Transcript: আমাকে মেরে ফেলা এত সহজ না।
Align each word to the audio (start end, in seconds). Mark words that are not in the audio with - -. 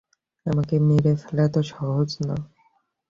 আমাকে 0.45 0.75
মেরে 0.87 1.13
ফেলা 1.21 1.43
এত 1.47 1.55
সহজ 1.71 2.09
না। 2.27 2.35